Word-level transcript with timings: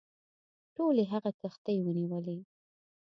ټولي 0.75 1.03
هغه 1.13 1.31
کښتۍ 1.39 1.77
ونیولې. 1.81 2.37